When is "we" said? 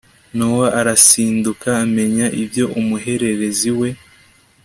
3.79-3.89